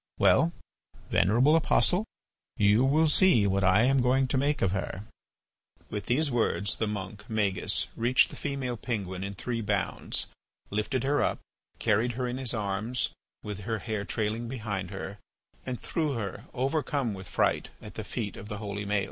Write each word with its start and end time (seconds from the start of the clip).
Well, 0.17 0.51
venerable 1.11 1.55
apostle, 1.55 2.05
you 2.57 2.83
will 2.83 3.07
see 3.07 3.45
what 3.45 3.63
I 3.63 3.83
am 3.83 4.01
going 4.01 4.27
to 4.29 4.37
make 4.39 4.63
of 4.63 4.71
her." 4.71 5.03
With 5.91 6.07
these 6.07 6.31
words 6.31 6.77
the 6.77 6.87
monk, 6.87 7.29
Magis, 7.29 7.85
reached 7.95 8.31
the 8.31 8.35
female 8.35 8.77
penguin 8.77 9.23
in 9.23 9.35
three 9.35 9.61
bounds, 9.61 10.25
lifted 10.71 11.03
her 11.03 11.21
up, 11.21 11.37
carried 11.77 12.13
her 12.13 12.27
in 12.27 12.37
his 12.39 12.55
arms 12.55 13.09
with 13.43 13.59
her 13.69 13.77
hair 13.77 14.03
trailing 14.03 14.47
behind 14.47 14.89
her, 14.89 15.19
and 15.67 15.79
threw 15.79 16.13
her, 16.13 16.45
overcome 16.51 17.13
with 17.13 17.27
fright, 17.27 17.69
at 17.79 17.93
the 17.93 18.03
feet 18.03 18.37
of 18.37 18.49
the 18.49 18.57
holy 18.57 18.87
Maël. 18.87 18.99